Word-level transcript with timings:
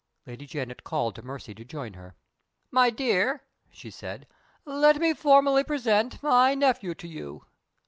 Lady 0.25 0.47
Janet 0.47 0.83
called 0.83 1.13
to 1.13 1.21
Mercy 1.21 1.53
to 1.53 1.63
join 1.63 1.93
her. 1.93 2.15
"My 2.71 2.89
dear," 2.89 3.43
she 3.69 3.91
said, 3.91 4.25
"let 4.65 4.95
me 4.99 5.13
formally 5.13 5.63
present 5.63 6.23
my 6.23 6.55
nephew 6.55 6.95
to 6.95 7.07
you. 7.07 7.45